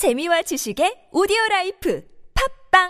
[0.00, 2.02] 재미와 지식의 오디오 라이프
[2.72, 2.88] 팝빵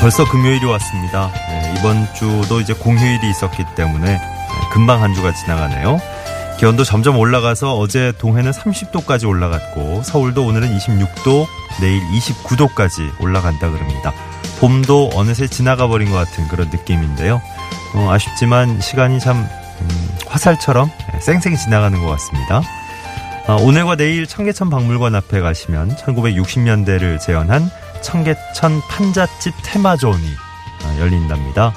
[0.00, 1.32] 벌써 금요일이 왔습니다.
[1.48, 4.39] 네, 이번 주도 이제 공휴일이 있었기 때문에 네,
[4.70, 6.00] 금방 한 주가 지나가네요.
[6.58, 11.46] 기온도 점점 올라가서 어제 동해는 30도까지 올라갔고 서울도 오늘은 26도,
[11.80, 14.12] 내일 29도까지 올라간다 그럽니다.
[14.58, 17.40] 봄도 어느새 지나가 버린 것 같은 그런 느낌인데요.
[17.94, 19.48] 어, 아쉽지만 시간이 참
[19.80, 22.60] 음, 화살처럼 네, 쌩쌩 지나가는 것 같습니다.
[23.48, 27.70] 어, 오늘과 내일 청계천 박물관 앞에 가시면 1960년대를 재현한
[28.02, 30.26] 청계천 판잣집 테마존이
[30.84, 31.72] 어, 열린답니다.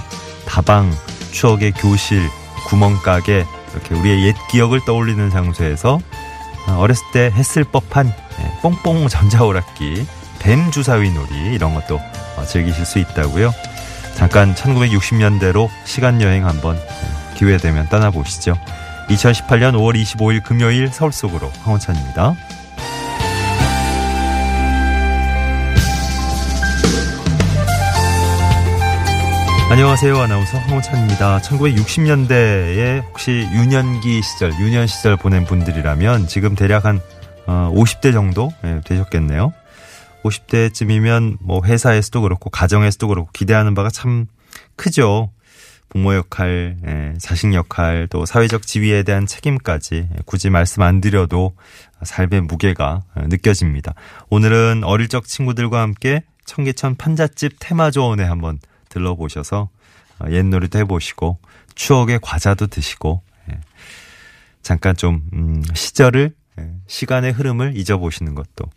[0.46, 0.94] 다방,
[1.32, 2.22] 추억의 교실,
[2.74, 6.00] 구멍가게 이렇게 우리의 옛 기억을 떠올리는 장소에서
[6.68, 10.08] 어, 어렸을 때 했을 법한 예, 뽕뽕 전자오락기,
[10.40, 12.00] 뱀 주사위 놀이 이런 것도
[12.36, 13.54] 어, 즐기실 수 있다고요.
[14.16, 18.56] 잠깐 1960년대로 시간 여행 한번 예, 기회 되면 떠나보시죠.
[19.10, 22.36] 2018년 5월 25일 금요일 서울 속으로 황원찬입니다.
[29.74, 30.16] 안녕하세요.
[30.16, 31.40] 아나운서 황호찬입니다.
[31.40, 37.02] 1960년대에 혹시 유년기 시절, 유년 시절 보낸 분들이라면 지금 대략 한
[37.48, 39.52] 50대 어, 정도 예, 되셨겠네요.
[40.22, 44.28] 50대쯤이면 뭐 회사에서도 그렇고 가정에서도 그렇고 기대하는 바가 참
[44.76, 45.32] 크죠.
[45.90, 51.56] 부모 역할, 예, 자식 역할, 또 사회적 지위에 대한 책임까지 예, 굳이 말씀 안 드려도
[52.04, 53.96] 삶의 무게가 느껴집니다.
[54.30, 58.60] 오늘은 어릴 적 친구들과 함께 청계천 판잣집 테마조원에 한번
[58.94, 59.70] 들러보셔서
[60.20, 61.40] 어, 옛 노래도 해보시고
[61.76, 63.60] 추억의 과자도 드시고 예.
[64.62, 68.70] 잠깐 좀 음, 시절을 예, 시간의 흐름을 잊어보시는 것도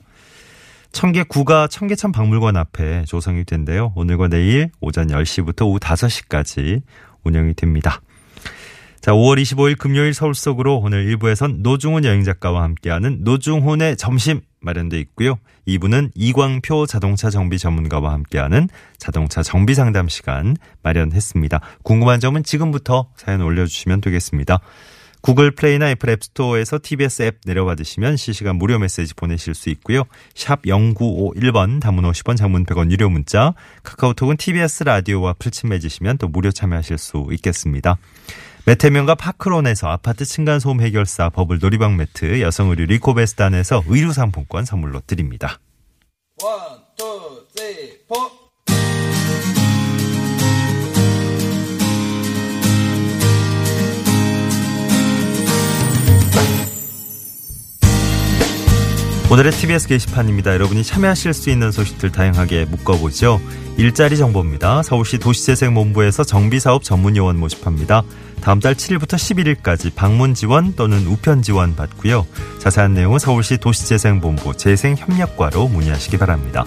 [0.92, 3.92] 청계 구가 청계천 박물관 앞에 조성이 된대요.
[3.96, 6.80] 오늘과 내일 오전 10시부터 오후 5시까지
[7.23, 8.01] 운영이 됩니다.
[9.02, 15.39] 자, 5월 25일 금요일 서울 속으로 오늘 1부에선 노중훈 여행작가와 함께하는 노중훈의 점심 마련돼 있고요.
[15.67, 18.69] 2부는 이광표 자동차 정비 전문가와 함께하는
[18.99, 21.61] 자동차 정비 상담 시간 마련했습니다.
[21.83, 24.61] 궁금한 점은 지금부터 사연 올려주시면 되겠습니다.
[25.23, 30.05] 구글 플레이나 애플 앱스토어에서 TBS 앱 내려받으시면 실시간 무료 메시지 보내실 수 있고요.
[30.37, 36.53] 샵 0951번 단문 50원 장문 100원 유료 문자 카카오톡은 TBS 라디오와 풀친 맺으시면 또 무료
[36.53, 37.97] 참여하실 수 있겠습니다.
[38.67, 45.61] 매태면과 파크론에서 아파트 층간소음 해결사 버블 놀이방 매트, 여성 의류 리코베스단에서 의류 상품권 선물로 드립니다.
[46.43, 46.61] 원,
[59.29, 60.55] 오늘의 TBS 게시판입니다.
[60.55, 63.41] 여러분이 참여하실 수 있는 소식들 다양하게 묶어보죠.
[63.77, 64.85] 일자리 정보입니다.
[64.85, 68.05] 서울시 도시재생본부에서 정비사업 전문요원 모집합니다.
[68.41, 72.25] 다음 달 7일부터 11일까지 방문 지원 또는 우편 지원 받고요.
[72.61, 76.65] 자세한 내용은 서울시 도시재생본부 재생협력과로 문의하시기 바랍니다.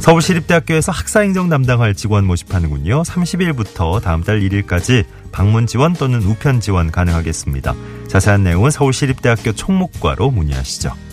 [0.00, 3.02] 서울시립대학교에서 학사행정 담당할 직원 모집하는군요.
[3.02, 7.74] 30일부터 다음 달 1일까지 방문 지원 또는 우편 지원 가능하겠습니다.
[8.08, 11.07] 자세한 내용은 서울시립대학교 총무과로 문의하시죠.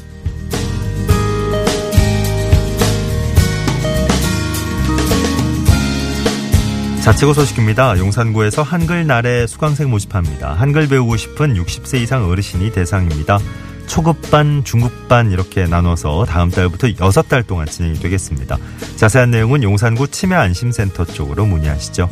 [7.06, 8.00] 자치구 소식입니다.
[8.00, 10.54] 용산구에서 한글 날에 수강생 모집합니다.
[10.54, 13.38] 한글 배우고 싶은 60세 이상 어르신이 대상입니다.
[13.86, 18.58] 초급반, 중급반 이렇게 나눠서 다음 달부터 6달 동안 진행이 되겠습니다.
[18.96, 22.10] 자세한 내용은 용산구 치매안심센터 쪽으로 문의하시죠.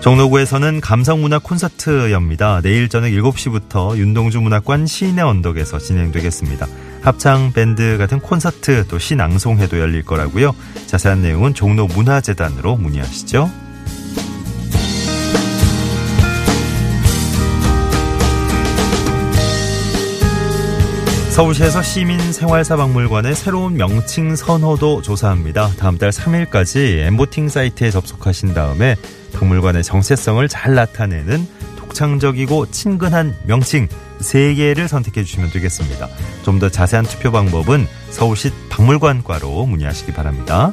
[0.00, 2.60] 종로구에서는 감성문화 콘서트 엽니다.
[2.62, 6.68] 내일 저녁 7시부터 윤동주 문학관 시인의 언덕에서 진행되겠습니다.
[7.02, 10.54] 합창, 밴드 같은 콘서트 또 시낭송회도 열릴 거라고요.
[10.86, 13.63] 자세한 내용은 종로 문화재단으로 문의하시죠.
[21.34, 25.68] 서울시에서 시민생활사박물관의 새로운 명칭 선호도 조사합니다.
[25.80, 28.94] 다음 달 3일까지 엠보팅 사이트에 접속하신 다음에
[29.32, 31.44] 박물관의 정체성을 잘 나타내는
[31.76, 33.88] 독창적이고 친근한 명칭
[34.20, 36.08] 3개를 선택해 주시면 되겠습니다.
[36.44, 40.72] 좀 더 자세한 투표 방법은 서울시 박물관과로 문의하시기 바랍니다.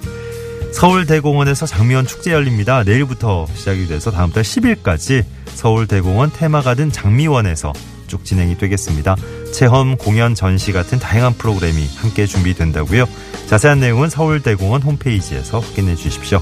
[0.74, 2.84] 서울대공원에서 장미원 축제 열립니다.
[2.84, 5.26] 내일부터 시작이 돼서 다음 달 10일까지
[5.56, 7.74] 서울대공원 테마가든 장미원에서
[8.06, 9.16] 쭉 진행이 되겠습니다.
[9.52, 13.06] 체험, 공연, 전시 같은 다양한 프로그램이 함께 준비된다고요.
[13.48, 16.42] 자세한 내용은 서울대공원 홈페이지에서 확인해 주십시오.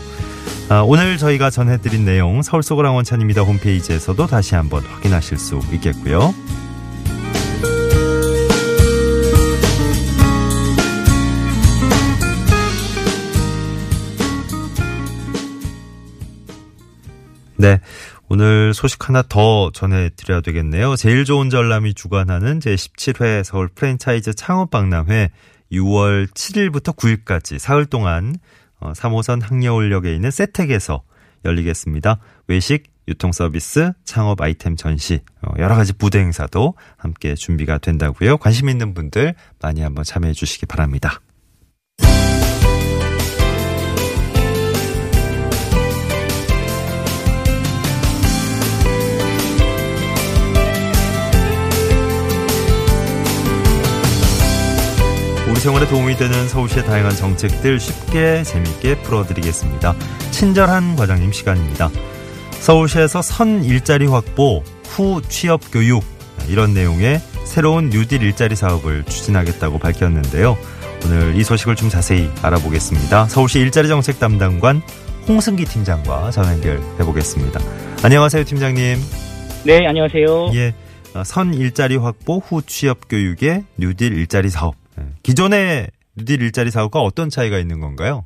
[0.70, 6.34] 아, 오늘 저희가 전해드린 내용 서울 소그랑 원찬입니다 홈페이지에서도 다시 한번 확인하실 수 있겠고요.
[17.60, 17.82] 네.
[18.32, 20.96] 오늘 소식 하나 더 전해드려야 되겠네요.
[20.96, 25.32] 제일 좋은 전람이 주관하는 제17회 서울 프랜차이즈 창업박람회
[25.72, 28.36] 6월 7일부터 9일까지 사흘 동안
[28.82, 31.02] 3호선 어, 항여울역에 있는 세택에서
[31.44, 32.20] 열리겠습니다.
[32.48, 38.38] 외식, 유통서비스, 창업 아이템 전시, 어, 여러 가지 부대 행사도 함께 준비가 된다고요.
[38.38, 41.20] 관심 있는 분들 많이 한번 참여해 주시기 바랍니다.
[55.60, 59.94] 생활에 도움이 되는 서울시의 다양한 정책들 쉽게 재밌게 풀어드리겠습니다.
[60.32, 61.90] 친절한 과장님 시간입니다.
[62.52, 66.04] 서울시에서 선 일자리 확보, 후 취업 교육
[66.48, 70.58] 이런 내용의 새로운 뉴딜 일자리 사업을 추진하겠다고 밝혔는데요.
[71.06, 73.26] 오늘 이 소식을 좀 자세히 알아보겠습니다.
[73.28, 74.82] 서울시 일자리 정책 담당관
[75.28, 77.60] 홍승기 팀장과 전화 연결해 보겠습니다.
[78.04, 78.98] 안녕하세요, 팀장님.
[79.66, 80.52] 네, 안녕하세요.
[80.54, 80.74] 예.
[81.26, 84.79] 선 일자리 확보 후 취업 교육의 뉴딜 일자리 사업 네.
[85.30, 85.86] 기존의
[86.18, 88.26] 뉴딜 일자리 사업과 어떤 차이가 있는 건가요?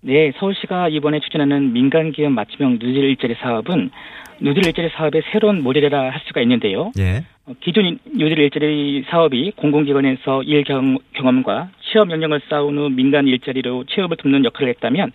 [0.00, 3.90] 네, 서울시가 이번에 추진하는 민간 기업 맞춤형 뉴딜 일자리 사업은
[4.40, 6.90] 뉴딜 일자리 사업의 새로운 모델이라 할 수가 있는데요.
[6.98, 7.26] 예.
[7.44, 14.16] 어, 기존 뉴딜 일자리 사업이 공공기관에서 일 경험과 취업 역량을 쌓은 후 민간 일자리로 취업을
[14.16, 15.12] 돕는 역할을 했다면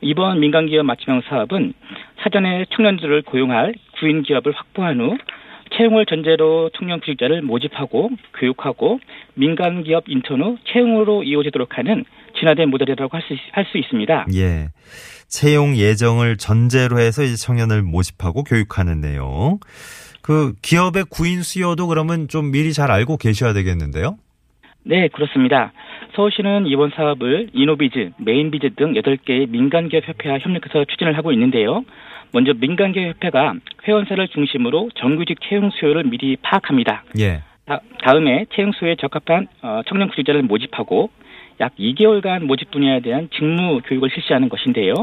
[0.00, 1.72] 이번 민간 기업 맞춤형 사업은
[2.22, 5.16] 사전에 청년들을 고용할 구인 기업을 확보한 후
[5.76, 9.00] 채용을 전제로 청년 구직자를 모집하고 교육하고
[9.34, 12.04] 민간 기업 인턴 후 채용으로 이어지도록 하는
[12.38, 14.26] 진화된 모델이라고 할수 할 수 있습니다.
[14.34, 14.68] 예.
[15.28, 19.58] 채용 예정을 전제로 해서 이제 청년을 모집하고 교육하는 내용.
[20.22, 24.16] 그 기업의 구인 수요도 그러면 좀 미리 잘 알고 계셔야 되겠는데요?
[24.84, 25.72] 네, 그렇습니다.
[26.14, 31.84] 서울시는 이번 사업을 이노비즈, 메인비즈 등 8개의 민간기업협회와 협력해서 추진을 하고 있는데요.
[32.32, 33.54] 먼저 민간기업협회가
[33.86, 37.04] 회원사를 중심으로 정규직 채용 수요를 미리 파악합니다.
[37.20, 37.42] 예.
[37.64, 37.80] 다,
[38.16, 41.10] 음에 채용 수요에 적합한 어, 청년 구직자를 모집하고
[41.60, 44.94] 약 2개월간 모집 분야에 대한 직무 교육을 실시하는 것인데요.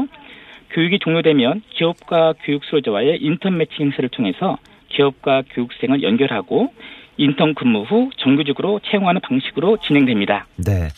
[0.70, 6.72] 교육이 종료되면 기업과 교육 수요자와의 인턴 매칭 행사를 통해서 기업과 교육생을 연결하고
[7.16, 10.46] 인턴 근무 후 정규직으로 채용하는 방식으로 진행됩니다.
[10.56, 10.88] 네.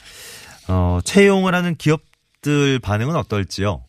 [0.69, 3.83] 어, 채용을 하는 기업들 반응은 어떨지요?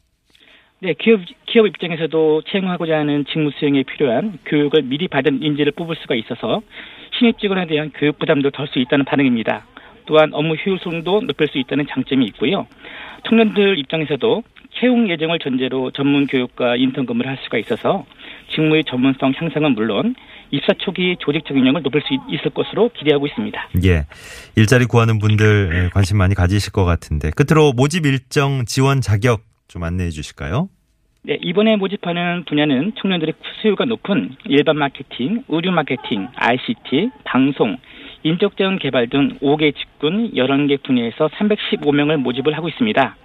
[0.83, 6.13] 네, 기업, 기업 입장에서도 채용하고자 하는 직무 수행에 필요한 교육을 미리 받은 인재를 뽑을 수가
[6.15, 6.61] 있어서
[7.17, 9.65] 신입 직원에 대한 교육 부담도 덜 수 있다는 반응입니다.
[10.05, 12.67] 또한 업무 효율성도 높일 수 있다는 장점이 있고요.
[13.29, 14.43] 청년들 입장에서도
[14.77, 18.05] 채용 예정을 전제로 전문 교육과 인턴 근무를 할 수가 있어서
[18.53, 20.15] 직무의 전문성 향상은 물론
[20.51, 23.69] 입사 초기 조직 적응력을 높일 수 있을 것으로 기대하고 있습니다.
[23.85, 24.05] 예.
[24.57, 30.11] 일자리 구하는 분들 관심 많이 가지실 것 같은데 끝으로 모집 일정 지원 자격 좀 안내해
[30.11, 30.69] 주실까요?
[31.23, 37.77] 네, 이번에 모집하는 분야는 청년들의 수요가 높은 일반 마케팅, 의류 마케팅, ICT, 방송,
[38.21, 43.15] 인적 자원 개발 등 5개 직군 11개 분야에서 315명을 모집을 하고 있습니다.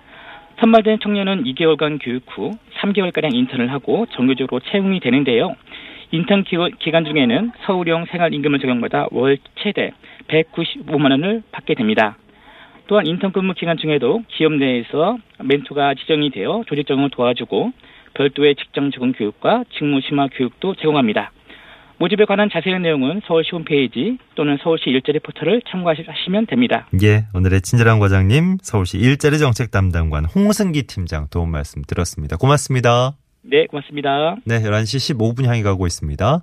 [0.60, 5.54] 선발된 청년은 2개월간 교육 후 3개월가량 인턴을 하고 정규적으로 채용이 되는데요.
[6.12, 9.90] 인턴 기간 중에는 서울형 생활임금을 적용받아 월 최대
[10.28, 12.16] 195만 원을 받게 됩니다.
[12.88, 17.72] 또한 인턴 근무 기간 중에도 기업 내에서 멘토가 지정이 되어 조직 적응을 도와주고
[18.14, 21.30] 별도의 직장 적응 교육과 직무 심화 교육도 제공합니다.
[21.98, 26.88] 모집에 관한 자세한 내용은 서울시 홈페이지 또는 서울시 일자리 포털을 참고하시면 됩니다.
[27.02, 32.36] 예, 오늘의 친절한 과장님, 서울시 일자리 정책 담당관 홍승기 팀장 도움 말씀 들었습니다.
[32.36, 33.16] 고맙습니다.
[33.42, 34.36] 네, 고맙습니다.
[34.46, 36.40] 네, 11시 15분 향해 가고 있습니다.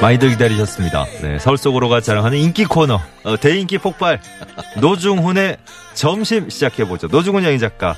[0.00, 1.04] 많이들 기다리셨습니다.
[1.22, 4.20] 네, 서울 속으로가 자랑하는 인기 코너 어, 대인기 폭발
[4.80, 5.56] 노중훈의
[5.94, 7.06] 점심 시작해 보죠.
[7.08, 7.94] 노중훈 여행 작가 어,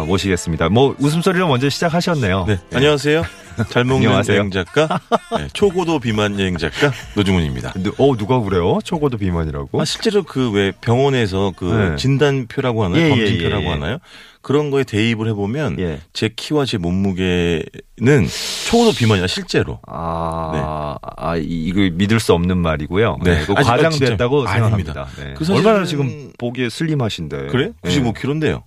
[0.00, 0.68] 모시겠습니다.
[0.68, 2.44] 뭐 웃음소리로 먼저 시작하셨네요.
[2.46, 2.76] 네, 네.
[2.76, 3.24] 안녕하세요.
[3.68, 4.38] 잘 먹는 안녕하세요.
[4.38, 4.88] 여행 작가,
[5.36, 7.74] 네, 초고도 비만 여행 작가 노중훈입니다.
[7.98, 8.78] 어 누가 그래요?
[8.82, 9.80] 초고도 비만이라고?
[9.80, 11.96] 아, 실제로 그 왜 병원에서 그 네.
[11.96, 13.02] 진단표라고 하나요?
[13.02, 13.72] 예, 검진표라고 예, 예, 예.
[13.72, 13.98] 하나요?
[14.42, 16.00] 그런 거에 대입을 해보면 예.
[16.12, 18.26] 제 키와 제 몸무게는
[18.68, 19.80] 초고도 비만이야 실제로.
[19.86, 21.08] 아, 네.
[21.16, 23.18] 아 이거 믿을 수 없는 말이고요.
[23.22, 25.06] 네, 네 과장됐다고 생각합니다.
[25.16, 25.34] 네.
[25.36, 27.46] 그 얼마나 지금 보기에 슬림하신데.
[27.46, 27.70] 그래?
[27.84, 28.62] 95kg인데요.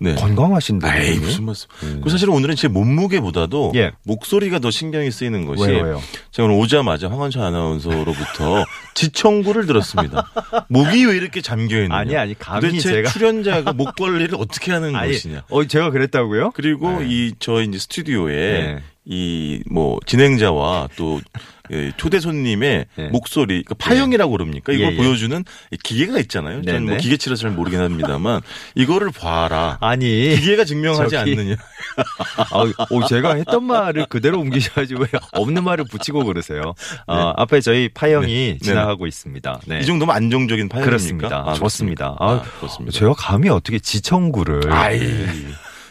[0.00, 0.14] 네.
[0.14, 0.88] 건강하신데.
[1.10, 1.68] 에이, 무슨 말씀.
[1.82, 2.00] 음.
[2.02, 3.92] 그 사실은 오늘은 제 몸무게보다도 예.
[4.04, 6.02] 목소리가 더 신경이 쓰이는 것이 왜요, 왜요?
[6.30, 10.30] 제가 오늘 오자마자 황원철 아나운서로부터 지청구를 들었습니다.
[10.68, 11.94] 목이 왜 이렇게 잠겨 있느냐.
[11.96, 15.44] 아니 아니 감히 도대체 제가 출연자가 목 관리를 어떻게 하는 아니, 것이냐.
[15.50, 16.50] 어 제가 그랬다고요?
[16.54, 17.06] 그리고 네.
[17.08, 18.82] 이저 이제 스튜디오에 네.
[19.04, 21.40] 이뭐 진행자와 또 예,
[21.96, 23.08] 초대 손님의 네.
[23.08, 24.72] 목소리, 그 파형이라고 그럽니까?
[24.72, 24.96] 이걸 예, 예.
[24.96, 25.44] 보여주는
[25.82, 26.62] 기계가 있잖아요.
[26.62, 28.40] 저는 뭐 기계치라서 잘 모르긴 합니다만
[28.74, 29.78] 이거를 봐라.
[29.80, 31.56] 아니 기계가 증명하지 저기, 않느냐.
[32.36, 36.74] 아, 오, 제가 했던 말을 그대로 옮기셔가지고 왜 없는 말을 붙이고 그러세요.
[37.06, 37.22] 아, 네.
[37.22, 38.52] 어, 앞에 저희 파형이 네.
[38.52, 38.58] 네.
[38.58, 39.60] 지나가고 있습니다.
[39.66, 39.80] 네.
[39.80, 40.90] 이 정도면 안정적인 파형입니까?
[40.90, 41.44] 그렇습니다.
[41.46, 42.16] 아, 좋습니다.
[42.18, 42.98] 아, 좋습니다.
[42.98, 44.72] 제가 감히 어떻게 지청구를.
[44.72, 45.00] 아이.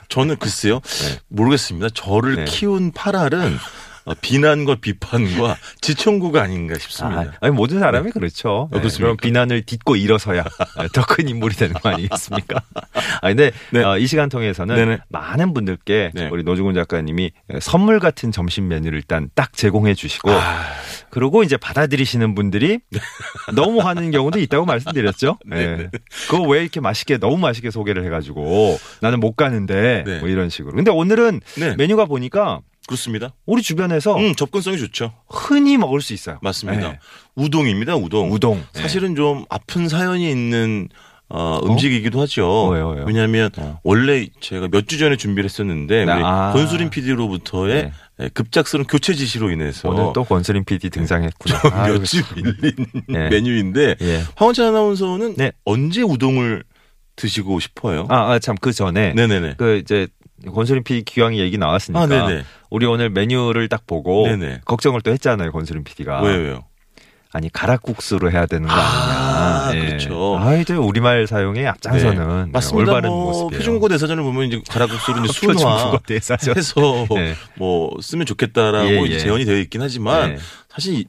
[0.09, 0.79] 저는 글쎄요.
[0.81, 1.19] 네.
[1.29, 1.89] 모르겠습니다.
[1.93, 2.45] 저를 네.
[2.45, 3.57] 키운 파랄은 어,
[4.21, 7.33] 비난과 비판과 지청구가 아닌가 싶습니다.
[7.41, 8.11] 아, 니 모든 사람이 네.
[8.11, 8.69] 그렇죠.
[8.71, 10.43] 네, 그럼 비난을 딛고 일어서야
[10.93, 12.61] 더 큰 인물이 되는 거 아니겠습니까?
[13.21, 13.83] 아 근데 네.
[13.83, 14.97] 어, 이 시간 통해서는 네네.
[15.09, 16.29] 많은 분들께 네.
[16.29, 17.31] 우리 노중훈 작가님이
[17.61, 20.65] 선물 같은 점심 메뉴를 일단 딱 제공해 주시고 아...
[21.09, 22.99] 그리고 이제 받아들이시는 분들이 네.
[23.55, 25.37] 너무 하는 경우도 있다고 말씀드렸죠.
[25.45, 25.77] 네.
[25.77, 25.89] 네.
[26.29, 30.75] 그거 왜 이렇게 맛있게 너무 맛있게 소개를 해가지고 나는 못 가는데 뭐 이런 식으로.
[30.75, 31.39] 근데 오늘은
[31.77, 33.33] 메뉴가 보니까 그렇습니다.
[33.45, 35.13] 우리 주변에서 음, 접근성이 좋죠.
[35.29, 36.37] 흔히 먹을 수 있어요.
[36.41, 36.91] 맞습니다.
[36.91, 36.99] 네.
[37.35, 37.95] 우동입니다.
[37.95, 38.31] 우동.
[38.31, 38.63] 우동.
[38.73, 38.81] 네.
[38.81, 40.87] 사실은 좀 아픈 사연이 있는
[41.27, 42.67] 어, 음식이기도 하죠.
[42.67, 43.05] 왜요, 왜요?
[43.07, 43.79] 왜냐하면 어.
[43.83, 46.53] 원래 제가 몇 주 전에 준비를 했었는데 우리 아.
[46.53, 47.91] 권수린 PD로부터의 네.
[48.19, 48.29] 네.
[48.29, 51.87] 급작스러운 교체 지시로 인해서 오늘 또 권수린 PD 등장했구나.
[51.87, 53.29] 몇주 밀린 네.
[53.29, 54.21] 메뉴인데 예.
[54.35, 55.51] 황원찬 아나운서는 네.
[55.65, 56.63] 언제 우동을
[57.15, 58.05] 드시고 싶어요?
[58.09, 59.55] 아, 아 참 그 전에 네네네.
[59.57, 60.07] 그 이제
[60.53, 62.43] 권수림 PD 기왕이 얘기 나왔으니까 아,
[62.75, 64.59] 우리 오늘 메뉴를 딱 보고 네네.
[64.65, 66.41] 걱정을 또 했잖아요 권수림 PD가 왜요?
[66.41, 66.63] 왜요?
[67.31, 69.87] 아니 가락국수로 해야 되는 거 아, 니냐 네.
[69.87, 70.37] 그렇죠.
[70.37, 72.51] 아, 이제 우리말 사용에 앞장서는 네.
[72.51, 72.91] 맞습니다.
[72.91, 73.59] 올바른 뭐 모습이에요.
[73.59, 77.35] 표준국어 대사전을 보면 이제 가락국수를 이제 순화해서 네.
[77.55, 79.19] 뭐 쓰면 좋겠다라고 예, 예.
[79.19, 80.37] 제언이 되어 있긴 하지만 네.
[80.69, 81.05] 사실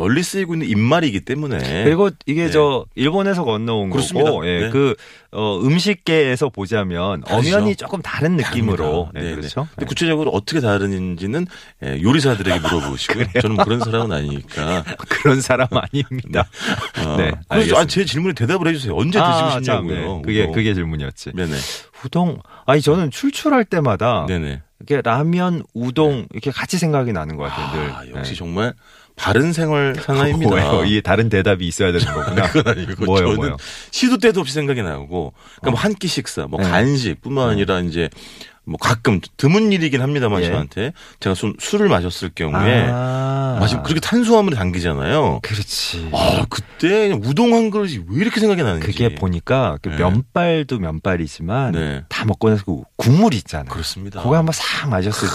[0.00, 2.50] 널리 쓰이고 있는 입말이기 때문에 그리고 이게 네.
[2.50, 4.30] 저 일본에서 건너온 그렇습니다.
[4.30, 4.70] 거고 예, 네.
[4.70, 4.94] 그
[5.30, 7.56] 어, 음식계에서 보자면 다르죠.
[7.56, 9.68] 엄연히 조금 다른 느낌으로 네, 네, 네, 그렇죠.
[9.74, 11.46] 근데 구체적으로 어떻게 다른지는
[11.84, 13.26] 예, 요리사들에게 물어보시고요.
[13.42, 16.48] 저는 뭐 그런 사람은 아니니까 그런 사람 아닙니다.
[17.04, 18.96] 어, 네, 그래서 아, 제 질문에 대답을 해주세요.
[18.96, 20.22] 언제 아, 드시고 싶냐고요.
[20.22, 21.32] 그게 그게 질문이었지.
[21.34, 21.56] 네네.
[22.06, 24.62] 우동 아니 저는 출출할 때마다 네네.
[24.80, 27.92] 이렇게 라면, 우동 이렇게 같이 생각이 나는 것 같아요.
[27.92, 28.72] 아, 역시 정말
[29.20, 30.54] 바른 생활 상황입니다.
[30.54, 30.84] 왜요?
[30.84, 32.50] 이게 다른 대답이 있어야 되는 거구나.
[32.50, 33.56] 그건 아니고 뭐요, 저는 뭐요?
[33.90, 35.70] 시도 때도 없이 생각이 나고, 그러니까 어.
[35.70, 36.68] 뭐한 끼 식사, 뭐 네.
[36.68, 37.52] 간식뿐만 네.
[37.52, 38.08] 아니라 이제
[38.70, 40.46] 뭐 가끔 드문 일이긴 합니다만 예.
[40.46, 43.58] 저한테 제가 좀 술을 마셨을 경우에 아.
[43.60, 45.40] 마시면 그렇게 탄수화물이 당기잖아요.
[45.42, 46.08] 그렇지.
[46.12, 48.86] 아 그때 그냥 우동 한 그릇이 왜 이렇게 생각이 나는지.
[48.86, 49.96] 그게 보니까 그 네.
[49.96, 52.04] 면발도 면발이지만 네.
[52.08, 53.68] 다 먹고 나서 그 국물 있잖아요.
[53.68, 54.22] 그렇습니다.
[54.22, 55.28] 그거 한번 싹 마셨을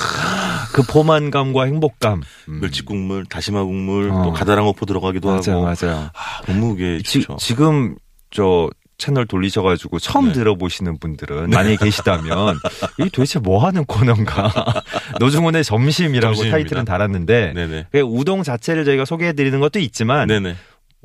[0.72, 2.22] 때그 포만감과 행복감.
[2.48, 2.60] 음.
[2.62, 4.24] 멸치국물, 다시마 국물, 어.
[4.24, 5.64] 또 가다랑 어포 들어가기도 맞아, 하고.
[5.64, 6.10] 맞아요.
[6.14, 7.36] 아, 너무 게 좋죠.
[7.38, 7.96] 지금
[8.32, 10.34] 저 채널 돌리셔가지고 처음 네.
[10.34, 11.56] 들어보시는 분들은 네.
[11.56, 12.58] 만약에 계시다면
[13.00, 14.52] 이 도대체 뭐 하는 코너인가
[15.20, 16.58] 노중훈의 점심이라고 점심입니다.
[16.58, 17.86] 타이틀은 달았는데.
[17.92, 20.56] 그 우동 자체를 저희가 소개해드리는 것도 있지만 네네.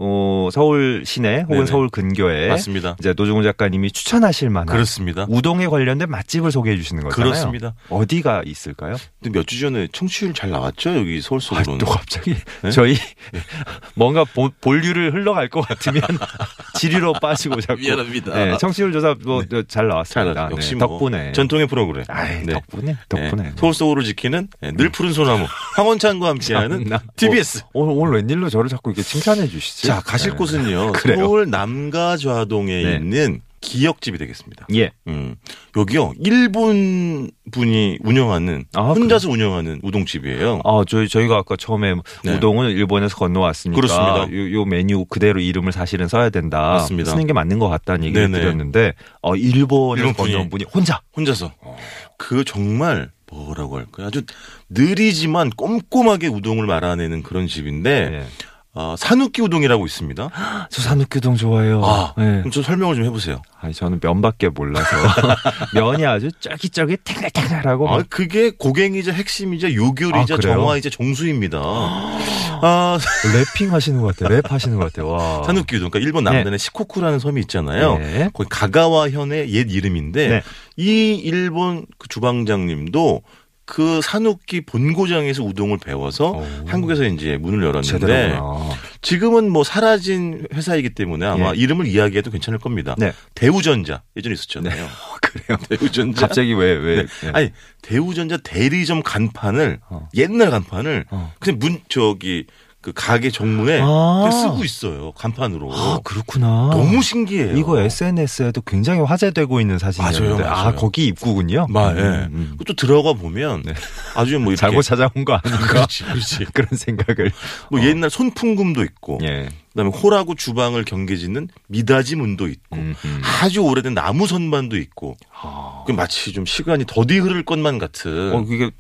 [0.02, 1.66] 어, 서울 시내 혹은 네네.
[1.66, 2.97] 서울 근교에 맞습니다.
[2.99, 5.26] 이제 노종훈 작가님이 추천하실 만한 그렇습니다.
[5.28, 7.30] 우동에 관련된 맛집을 소개해 주시는 거잖아요.
[7.33, 7.75] 그렇습니다.
[7.90, 8.97] 어디가 있을까요?
[9.23, 11.75] 근데 몇주 전에 청취율 잘 나왔죠 여기 서울 속으로는.
[11.75, 12.71] 아, 또 갑자기 네?
[12.71, 13.40] 저희 네.
[13.95, 16.00] 뭔가 보, 본류를 흘러갈 것 같으면
[16.78, 17.83] 지리로 빠지고 자꾸.
[17.83, 18.35] 미안합니다.
[18.35, 19.49] 네, 청취율 조사 뭐잘
[19.87, 19.88] 네.
[19.88, 20.35] 나왔습니다.
[20.35, 22.04] 잘 역시 뭐 덕분에 전통의 프로그램.
[22.09, 22.54] 아이, 네.
[22.54, 25.45] 덕분에 덕분에 서울 속으로 지키는 늘 푸른 소나무
[25.76, 27.64] 황원찬과 함께하는 TBS.
[27.75, 29.89] 오늘, 오늘 웬일로 저를 자꾸 이렇게 칭찬해 주시지?
[29.90, 30.37] 자, 가실 네.
[30.37, 30.92] 곳은요.
[31.16, 32.94] 서울 남가좌동에 네.
[32.97, 34.66] 있는 기역집이 되겠습니다.
[34.75, 34.90] 예.
[35.06, 35.37] 음.
[35.76, 36.12] 여기요.
[36.18, 39.35] 일본 분이 운영하는 아, 혼자서 그래.
[39.42, 40.61] 운영하는 우동집이에요.
[40.64, 41.94] 아, 저희 저희가 아까 처음에
[42.25, 42.35] 네.
[42.35, 44.32] 우동을 일본에서 건너왔으니까 그렇습니다.
[44.32, 46.61] 요, 요, 메뉴 그대로 이름을 사실은 써야 된다.
[46.61, 47.11] 맞습니다.
[47.11, 48.40] 쓰는 게 맞는 것 같다는 얘기를 네네.
[48.40, 51.76] 드렸는데 어, 일본에서 일본 건너온 분이 혼자 혼자서 어.
[52.16, 54.06] 그 정말 뭐라고 할까요?
[54.06, 54.23] 아주
[54.70, 58.26] 느리지만 꼼꼼하게 우동을 말아내는 그런 집인데 네.
[58.73, 60.31] 어, 산욱기 우동이라고 있습니다.
[60.71, 61.85] 저 산욱기 우동 좋아해요.
[61.85, 62.39] 아, 네.
[62.39, 63.43] 그럼 좀 설명을 좀 해보세요.
[63.61, 64.87] 아니, 저는 면밖에 몰라서.
[65.75, 67.89] 면이 아주 쫄깃쫄깃 탱글탱글하고.
[67.93, 71.59] 아, 그게 고갱이자 핵심이자 요결이자 아, 정화이자 정수입니다.
[72.62, 72.99] 아,
[73.35, 74.37] 랩핑 하시는 것 같아요.
[74.37, 75.11] 랩 하시는 것 같아요.
[75.11, 75.43] 와.
[75.45, 75.91] 산욱기 우동.
[75.91, 76.59] 그러니까 일본 남단에 네.
[76.59, 77.99] 시코쿠라는 섬이 있잖아요.
[77.99, 78.31] 네.
[78.33, 80.43] 거기 가가와 현의 옛 이름인데 네.
[80.77, 83.23] 이 일본 그 주방장님도
[83.71, 86.47] 그 산욱기 본고장에서 우동을 배워서 오.
[86.67, 88.71] 한국에서 이제 문을 열었는데 제대로구나.
[89.00, 91.59] 지금은 뭐 사라진 회사이기 때문에 아마 예.
[91.61, 92.97] 이름을 이야기해도 괜찮을 겁니다.
[92.99, 93.12] 네.
[93.37, 94.75] 대우전자 예전에 있었잖아요.
[94.75, 94.89] 네.
[95.23, 95.59] 그래요?
[95.69, 96.23] 대우전자.
[96.27, 96.97] 갑자기 왜, 왜?
[96.97, 97.07] 네.
[97.23, 97.31] 네.
[97.33, 97.50] 아니,
[97.81, 100.09] 대우전자 대리점 간판을, 어.
[100.15, 101.33] 옛날 간판을, 어.
[101.39, 102.47] 그냥 문, 저기,
[102.83, 104.31] 그 가게 정문에 아.
[104.33, 105.13] 쓰고 있어요.
[105.13, 105.71] 간판으로.
[105.73, 106.71] 아, 그렇구나.
[106.73, 107.57] 너무 신기해요.
[107.57, 110.77] 이거 SNS에도 굉장히 화제되고 있는 사진이었는데 맞아요, 아 맞아요.
[110.77, 111.67] 거기 입구군요.
[111.69, 112.01] 마, 예.
[112.01, 112.57] 음, 음.
[112.67, 113.75] 또 들어가 보면 네.
[114.15, 115.67] 아주 뭐 이렇게 잘못 찾아온 거 아닌가?
[115.67, 116.45] 그렇지, 그렇지.
[116.55, 117.33] 그런 생각을.
[117.71, 117.85] 뭐 어.
[117.85, 119.51] 옛날 손풍금도 있고, 예.
[119.73, 123.23] 그다음에 홀하고 주방을 경계짓는 미닫이 문도 있고, 음, 음.
[123.43, 125.85] 아주 오래된 나무 선반도 있고, 아.
[125.87, 128.33] 그 마치 좀 시간이 더디 흐를 것만 같은.
[128.35, 128.71] 어, 그게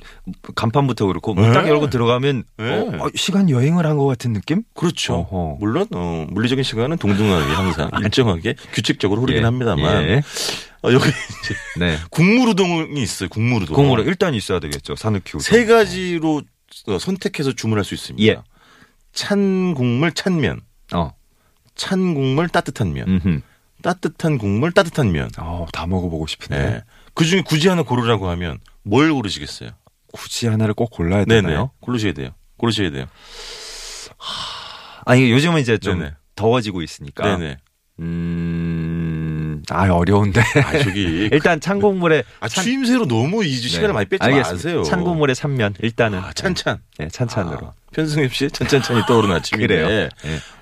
[0.56, 1.70] 간판부터 그렇고 문딱 네.
[1.70, 2.70] 열고 들어가면 네.
[2.72, 4.62] 어, 어, 시간 여행을 한 것 같은 느낌?
[4.74, 5.14] 그렇죠.
[5.14, 5.56] 어허.
[5.60, 9.44] 물론 어, 물리적인 시간은 동등하게 항상 일정하게 규칙적으로 흐르긴 예.
[9.44, 10.22] 합니다만 예.
[10.82, 11.98] 어, 여기 이제 네.
[12.10, 13.28] 국물우동이 있어요.
[13.28, 13.76] 국물우동.
[13.76, 14.96] 공으로 일단 있어야 되겠죠.
[14.96, 15.40] 산후키 우동.
[15.40, 16.42] 세 가지로
[16.86, 18.32] 어, 선택해서 주문할 수 있습니다.
[18.32, 18.40] 예.
[19.12, 20.60] 찬 국물 찬면,
[20.94, 21.12] 어.
[21.74, 23.40] 찬 국물 따뜻한 면, 음흠.
[23.82, 25.30] 따뜻한 국물 따뜻한 면.
[25.38, 26.82] 어, 다 먹어보고 싶은데 네.
[27.14, 29.70] 그 중에 굳이 하나 고르라고 하면 뭘 고르시겠어요?
[30.12, 31.42] 굳이 하나를 꼭 골라야 네네.
[31.48, 31.70] 되나요?
[31.80, 32.30] 고르셔야 돼요.
[32.56, 33.06] 고르셔야 돼요.
[35.06, 36.12] 아니 요즘은 이제 좀 네네.
[36.36, 37.36] 더워지고 있으니까.
[37.38, 37.56] 네네.
[38.00, 40.40] 음, 아 어려운데.
[40.40, 41.28] 아, 저기.
[41.32, 43.92] 일단 찬 국물에 아, 찬- 추임새로 너무 이 시간을 네.
[43.92, 44.52] 많이 뺏지 알겠습니다.
[44.54, 44.82] 마세요.
[44.82, 46.78] 찬 국물에 찬면 일단은 아, 찬찬.
[46.98, 47.66] 네, 찬찬으로.
[47.68, 49.66] 아, 편승엽 씨 찬찬찬이 떠오르는 아침인데.
[49.66, 49.88] 그래요.
[49.88, 50.08] 네.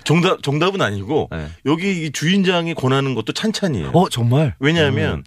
[0.03, 1.47] 정답, 정답은 아니고, 네.
[1.65, 3.91] 여기 이 주인장이 권하는 것도 찬찬이에요.
[3.93, 4.55] 어 정말?
[4.59, 5.23] 왜냐하면,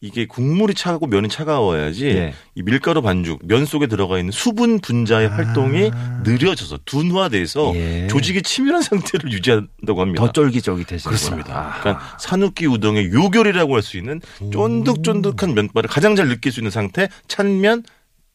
[0.00, 2.34] 이게 국물이 차가고 면이 차가워야지 예.
[2.54, 5.90] 이 밀가루 반죽 면 속에 들어가 있는 수분 분자의 활동이
[6.24, 7.74] 느려져서 둔화돼서 아.
[7.74, 8.06] 예.
[8.08, 10.22] 조직이 치밀한 상태를 유지한다고 합니다.
[10.26, 11.76] 더 쫄깃쫄깃해지는 그렇습니다.
[11.80, 14.20] 그러니까 산후기 우동의 요결이라고 할 수 있는
[14.52, 17.84] 쫀득쫀득한 면발을 가장 잘 느낄 수 있는 상태 찬면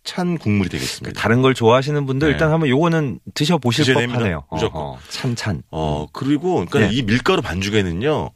[0.03, 1.19] 찬 국물이 되겠습니다.
[1.19, 2.31] 다른 걸 좋아하시는 분들 네.
[2.33, 4.19] 일단 한번 요거는 드셔 보실 드셔야 됩니다.
[4.19, 4.43] 법하네요.
[4.51, 4.97] 무조건.
[5.09, 5.63] 찬찬.
[5.71, 6.89] 어 그리고 그러니까 네.
[6.91, 8.31] 이 밀가루 반죽에는요,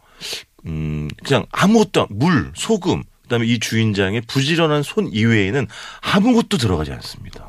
[0.68, 5.68] 음 그냥 아무것도 물, 소금 그다음에 이 주인장의 부지런한 손 이외에는
[6.02, 7.48] 아무것도 들어가지 않습니다.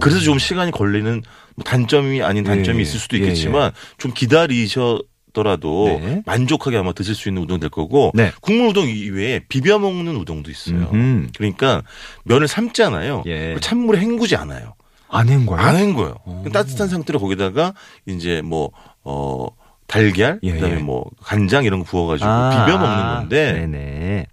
[0.00, 1.22] 그래서 좀 시간이 걸리는
[1.56, 5.00] 뭐 단점이 아닌 단점이 예, 있을 수도 예, 있겠지만 좀 기다리셔
[5.34, 6.22] 더라도 네.
[6.24, 8.32] 만족하게 아마 드실 수 있는 우동 될 거고 네.
[8.40, 10.88] 국물 우동 이외에 비벼 먹는 우동도 있어요.
[10.94, 11.32] 음흠.
[11.36, 11.82] 그러니까
[12.22, 13.24] 면을 삶잖아요.
[13.26, 13.56] 예.
[13.60, 14.74] 찬물에 헹구지 않아요.
[15.08, 15.62] 안한 거예요?
[15.62, 16.14] 안 헹궈요.
[16.24, 16.44] 오.
[16.52, 17.74] 따뜻한 상태로 거기다가
[18.06, 18.70] 이제 뭐
[19.02, 19.48] 어.
[19.86, 20.78] 달걀, 예, 그다음에 예.
[20.80, 24.26] 뭐 간장 이런 거 부어가지고 아, 비벼 먹는 건데 네네.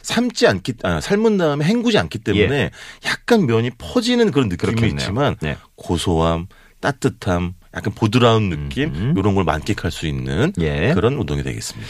[0.00, 2.70] 삶지 않기, 아, 삶은 다음에 헹구지 않기 때문에
[3.04, 4.74] 약간 면이 퍼지는 그런 느낌이 예.
[4.74, 4.96] 그렇겠네요.
[4.96, 5.58] 있지만 네.
[5.76, 6.46] 고소함,
[6.80, 9.14] 따뜻함, 약간 보드라운 느낌 음.
[9.16, 10.92] 이런 걸 만끽할 수 있는 예.
[10.94, 11.88] 그런 우동이 되겠습니다.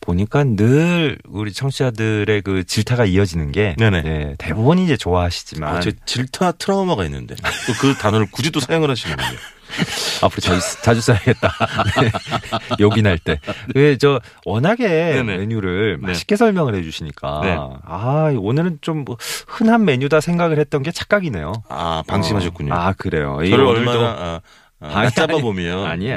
[0.00, 3.74] 보니까 늘 우리 청취자들의 그 질타가 이어지는 게.
[3.76, 8.88] 네, 대부분 이제 좋아하시지만 아, 제 질타 트라우마가 있는데 또 그 단어를 굳이 또 사용을
[8.90, 9.36] 하시는군요.
[10.22, 11.52] 앞으로 자주, 쓰- 자주 써야겠다.
[12.00, 12.10] 네.
[12.78, 13.40] 요긴할 때.
[13.74, 15.38] 그, 저, 워낙에 네네.
[15.38, 16.06] 메뉴를 네.
[16.06, 17.40] 맛있게 설명을 해 주시니까.
[17.42, 17.56] 네.
[17.84, 19.16] 아, 오늘은 좀뭐
[19.48, 21.52] 흔한 메뉴다 생각을 했던 게 착각이네요.
[21.68, 22.72] 아 방심하셨군요.
[22.72, 22.76] 어.
[22.76, 23.40] 아, 그래요.
[23.42, 24.40] 이 저를 얼마나 아,
[24.80, 25.42] 아, 아니, 잡아 아니.
[25.42, 26.08] 보면 아니.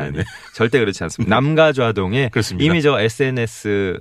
[0.53, 1.33] 절대 그렇지 않습니다.
[1.35, 2.65] 남가좌동에 그렇습니다.
[2.65, 3.97] 이미 저 SNS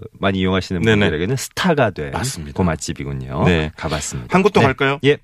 [0.00, 0.96] 어, 많이 이용하시는 네네.
[1.00, 2.56] 분들에게는 스타가 된 맞습니다.
[2.56, 3.44] 그 맛집이군요.
[3.44, 3.70] 네.
[3.76, 4.34] 가봤습니다.
[4.34, 4.66] 한곳더 네.
[4.66, 4.98] 갈까요?
[5.04, 5.18] 예.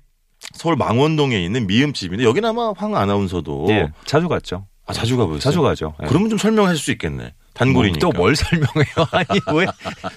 [0.53, 3.89] 서울 망원동에 있는 미음집인데 여기는 아마 황 아나운서도 예.
[4.05, 4.67] 자주 갔죠.
[4.85, 5.39] 아, 자주 가보셨어요?
[5.39, 5.93] 자주 가죠.
[6.01, 6.07] 예.
[6.07, 7.33] 그러면 좀 설명할 수 있겠네.
[7.65, 7.99] 단골이니까.
[7.99, 8.95] 또뭘 설명해요?
[9.11, 9.65] 아니 왜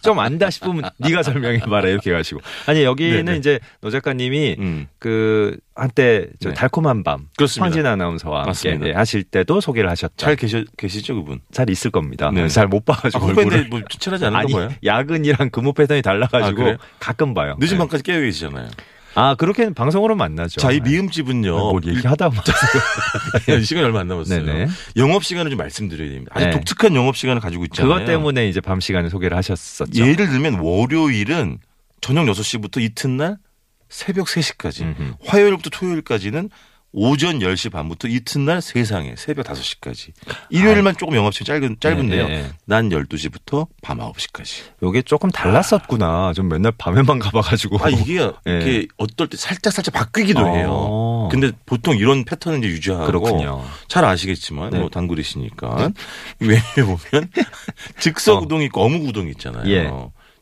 [0.03, 3.39] 좀 안다 싶으면 네가 설명해 봐라 이렇게 가시고 아니 여기는 네네.
[3.39, 4.87] 이제 노 작가님이 음.
[4.99, 6.55] 그 한때 저 네.
[6.55, 7.65] 달콤한 밤 그렇습니다.
[7.65, 8.79] 황진 아나운서와 함께.
[8.85, 10.15] 예, 하실 때도 소개를 하셨죠.
[10.17, 11.41] 잘 계셔, 계시죠, 그분?
[11.53, 12.31] 잘 있을 겁니다.
[12.33, 12.47] 네.
[12.49, 13.69] 잘못 아, 봐가지고 후배인데 얼굴을.
[13.71, 13.81] 뭐
[14.27, 14.71] 않은 아니 거예요?
[14.85, 16.77] 야근이랑 근무 패턴이 아, 달라가지고 그래요?
[16.99, 17.57] 가끔 봐요.
[17.59, 17.79] 늦은 네.
[17.79, 18.69] 밤까지 깨어 계시잖아요.
[19.15, 20.61] 아 그렇게 방송으로 만나죠.
[20.61, 20.91] 자, 이 네.
[20.91, 21.51] 미음집은요.
[21.57, 22.43] 뭘 얘기하다 보면
[23.49, 24.45] 일- 시간이 얼마 안 남았어요.
[24.45, 24.69] 네네.
[24.97, 26.33] 영업 시간을 좀 말씀드려야 됩니다.
[26.35, 26.51] 아주 네.
[26.53, 27.93] 독특한 영업 시간을 가지고 있잖아요.
[27.95, 29.93] 그것 때문에 이제 밤 시간에 소개를 하셨었죠.
[30.03, 31.59] 예를 들면 월요일은
[32.01, 33.37] 저녁 6시부터 이튿날
[33.89, 35.13] 새벽 3시까지, 음흠.
[35.27, 36.49] 화요일부터 토요일까지는
[36.95, 40.13] 오전 10시 반부터 이튿날 세상에 새벽 5시까지.
[40.51, 42.25] 일요일만 조금 영업시간 짧은, 짧은데요.
[42.25, 42.29] 아.
[42.29, 42.51] 네, 네.
[42.67, 44.63] 난 12시부터 밤 9시까지.
[44.83, 46.33] 요게 조금 달랐었구나.
[46.35, 47.79] 좀 맨날 밤에만 가봐가지고.
[47.83, 48.61] 아, 이게, 네.
[48.61, 50.55] 이게 어떨 때 살짝 살짝 바뀌기도 어.
[50.55, 51.29] 해요.
[51.31, 53.07] 근데 보통 이런 패턴을 이제 유지하고.
[53.07, 53.65] 그렇군요.
[53.89, 54.79] 잘 아시겠지만, 네.
[54.79, 55.91] 뭐 단골이시니까.
[56.41, 57.31] 왜 보면
[57.99, 58.41] 즉석 어.
[58.43, 59.67] 우동이 있고 어묵 우동이 있잖아요.
[59.71, 59.91] 예.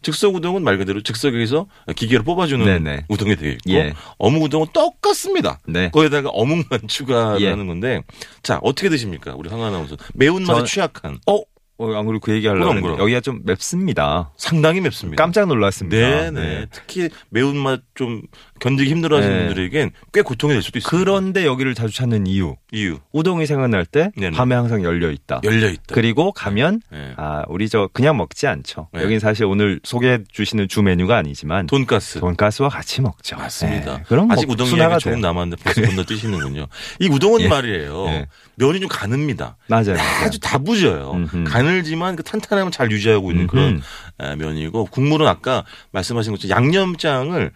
[0.03, 3.05] 즉석 우동은 말 그대로 즉석에서 기계로 뽑아주는 네네.
[3.09, 3.93] 우동이 되어 있고 예.
[4.19, 5.59] 어묵 우동은 똑같습니다.
[5.67, 5.91] 네.
[5.91, 7.55] 거기다가 어묵만 추가하는 예.
[7.55, 8.03] 건데
[8.43, 11.41] 자 어떻게 드십니까 우리 황 아나운서 매운맛에 저- 취약한 어?
[11.83, 12.99] 어, 안 그리고 그 얘기 하려고 그럼, 그럼.
[12.99, 14.33] 여기가 좀 맵습니다.
[14.37, 15.23] 상당히 맵습니다.
[15.23, 15.97] 깜짝 놀랐습니다.
[16.31, 16.67] 네네.
[16.73, 18.21] 특히 매운맛 좀
[18.61, 19.47] 견디기 힘들어하시는 네.
[19.47, 20.91] 분들에겐 꽤 고통이 될 수도 있어요.
[20.91, 22.57] 그런데 여기를 자주 찾는 이유.
[22.73, 22.99] 이유.
[23.13, 24.37] 우동이 생각날 때 네네.
[24.37, 25.41] 밤에 항상 열려 있다.
[25.45, 25.95] 열려 있다.
[25.95, 27.15] 그리고 가면 네.
[27.17, 28.89] 아 우리 저 그냥 먹지 않죠.
[28.93, 29.03] 네.
[29.03, 32.21] 여긴 사실 오늘 소개해 주시는 주 메뉴가 아니지만 돈가스.
[32.21, 33.37] 돈가스와 같이 먹죠.
[33.37, 33.97] 맞습니다.
[33.99, 34.03] 네.
[34.07, 36.67] 그럼 아직 우동 이야기 조금 남았는데 벌써 건너 뛰시는군요.
[37.01, 37.49] 이 우동은 예.
[37.49, 38.07] 말이에요.
[38.09, 38.27] 예.
[38.57, 39.55] 면이 좀 가늡니다.
[39.69, 39.97] 맞아요.
[40.23, 41.13] 아주 다부져요.
[41.15, 41.45] 음흠.
[41.45, 43.81] 가늘지만 그 탄탄함을 잘 유지하고 있는 음흠.
[44.19, 47.51] 그런 면이고 국물은 아까 말씀하신 것처럼 양념장을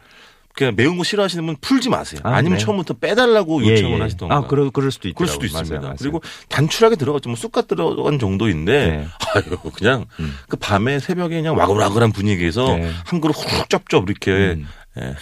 [0.54, 2.20] 그냥 매운 거 싫어하시는 분 풀지 마세요.
[2.22, 2.64] 아, 니면 네.
[2.64, 4.02] 처음부터 빼달라고 예, 요청을 예, 예.
[4.02, 4.36] 하시던가.
[4.36, 5.16] 아, 그럴, 그럴 수도 있죠.
[5.16, 5.74] 그럴 수도 있습니다.
[5.74, 5.96] 맞아요, 맞아요.
[5.98, 7.28] 그리고 단출하게 들어갔죠.
[7.28, 9.06] 뭐 쑥갓 들어간 정도인데, 네.
[9.34, 10.32] 아유, 그냥 음.
[10.48, 12.88] 그 밤에 새벽에 그냥 와글와글한 분위기에서 네.
[13.04, 14.66] 한 그릇 훅 쩝쩝 이렇게 음.
[14.96, 15.14] 예.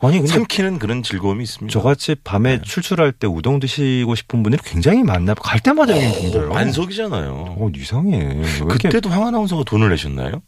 [0.00, 1.70] 아니 근데 삼키는 그런 즐거움이 있습니다.
[1.70, 2.62] 저같이 밤에 네.
[2.62, 7.56] 출출할 때 우동 드시고 싶은 분들이 굉장히 많나 갈 때마다 여기 분들 만석이잖아요.
[7.58, 8.40] 어, 이상해.
[8.66, 10.40] 그때도 황 아나운서가 돈을 내셨나요?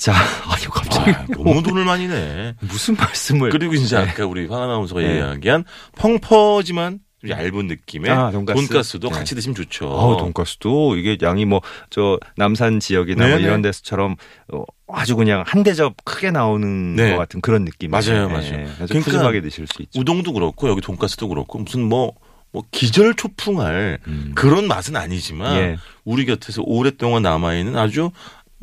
[0.00, 0.14] 자,
[0.48, 2.54] 아니 갑자기 아, 너무 돈을 많이 내.
[2.66, 3.50] 무슨 말씀을?
[3.50, 4.08] 그리고 이제 네.
[4.10, 5.18] 아까 우리 황 아나운서가 네.
[5.18, 5.64] 이야기한
[5.96, 8.66] 펑퍼지만 얇은 느낌의 아, 돈가스.
[8.66, 9.14] 돈가스 도 네.
[9.18, 9.92] 같이 드시면 좋죠.
[9.92, 11.60] 아, 돈가스도 이게 양이 뭐
[11.90, 14.16] 저 남산 지역이나 뭐 이런 데서처럼
[14.52, 17.10] 어, 아주 그냥 한 대접 크게 나오는 네.
[17.10, 17.90] 것 같은 그런 느낌.
[17.90, 18.40] 맞아요, 맞아요.
[18.52, 18.68] 네.
[18.78, 20.00] 그러니까 푸짐하게 드실 수 있죠.
[20.00, 22.14] 우동도 그렇고 여기 돈가스도 그렇고 무슨 뭐.
[22.52, 24.32] 뭐 기절 초풍할 음.
[24.34, 25.76] 그런 맛은 아니지만 예.
[26.04, 28.10] 우리 곁에서 오랫동안 남아 있는 아주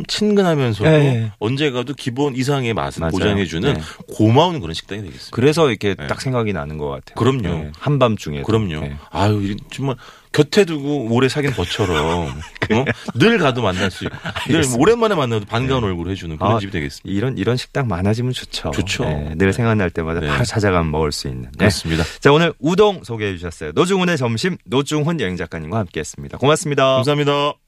[0.07, 1.31] 친근하면서도 네.
[1.39, 3.11] 언제 가도 기본 이상의 맛을 맞아요.
[3.11, 3.81] 보장해주는 네.
[4.13, 5.35] 고마운 그런 식당이 되겠습니다.
[5.35, 6.07] 그래서 이렇게 네.
[6.07, 7.15] 딱 생각이 나는 것 같아요.
[7.15, 7.63] 그럼요.
[7.63, 7.71] 네.
[7.79, 8.43] 한밤중에.
[8.43, 8.81] 그럼요.
[8.81, 8.97] 네.
[9.09, 9.95] 아유, 정말
[10.31, 12.27] 곁에 두고 오래 사귄 것처럼
[12.71, 12.85] 어?
[13.15, 14.15] 늘 가도 만날 수 있고
[14.49, 15.87] 늘 오랜만에 만나도 반가운 네.
[15.87, 17.17] 얼굴 해주는 그런 아, 집이 되겠습니다.
[17.17, 18.71] 이런 이런 식당 많아지면 좋죠.
[18.71, 19.03] 좋죠.
[19.35, 21.49] 늘 생각날 때마다 바로 찾아가면 먹을 수 있는.
[21.57, 22.03] 그렇습니다.
[22.19, 23.71] 자 오늘 우동 소개해 주셨어요.
[23.73, 26.37] 노중훈의 점심 노중훈 여행 작가님과 함께했습니다.
[26.37, 26.95] 고맙습니다.
[26.97, 27.66] 감사합니다.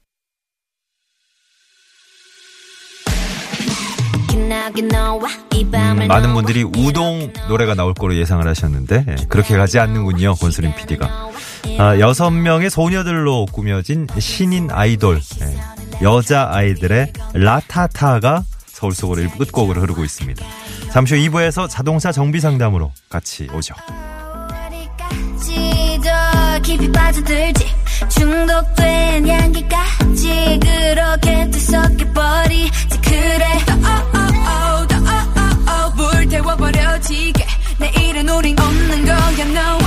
[6.04, 11.06] 음, 많은 분들이 우동 노래가 나올 거로 예상을 하셨는데 예, 그렇게 가지 않는군요 권수림 PD가.
[11.78, 20.04] 아, 6명의 소녀들로 꾸며진 신인 아이돌 예, 여자 아이들의 라타타가 서울 속으로 일부 끝곡으로 흐르고
[20.04, 20.44] 있습니다.
[20.92, 23.74] 잠시 후 2부에서 자동차 정비 상담으로 같이 오죠.
[26.62, 27.66] 깊이 빠져들지
[28.08, 33.69] 중독된 향기까지 그렇게 뒤섞여버리지 그래.
[37.00, 37.46] 지게.
[37.78, 39.79] 내일은 우린 없는 거야 no.